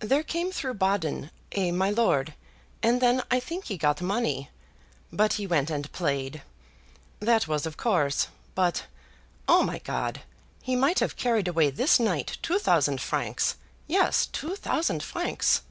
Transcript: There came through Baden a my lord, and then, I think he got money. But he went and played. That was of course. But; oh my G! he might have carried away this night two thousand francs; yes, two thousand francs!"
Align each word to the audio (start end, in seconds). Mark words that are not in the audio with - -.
There 0.00 0.22
came 0.22 0.52
through 0.52 0.74
Baden 0.74 1.30
a 1.52 1.72
my 1.72 1.88
lord, 1.88 2.34
and 2.82 3.00
then, 3.00 3.22
I 3.30 3.40
think 3.40 3.64
he 3.64 3.78
got 3.78 4.02
money. 4.02 4.50
But 5.10 5.32
he 5.40 5.46
went 5.46 5.70
and 5.70 5.90
played. 5.90 6.42
That 7.18 7.48
was 7.48 7.64
of 7.64 7.78
course. 7.78 8.28
But; 8.54 8.84
oh 9.48 9.62
my 9.62 9.78
G! 9.78 10.20
he 10.60 10.76
might 10.76 10.98
have 10.98 11.16
carried 11.16 11.48
away 11.48 11.70
this 11.70 11.98
night 11.98 12.36
two 12.42 12.58
thousand 12.58 13.00
francs; 13.00 13.56
yes, 13.86 14.26
two 14.26 14.54
thousand 14.54 15.02
francs!" 15.02 15.62